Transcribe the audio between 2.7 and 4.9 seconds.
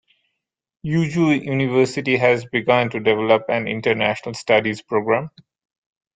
to develop an international studies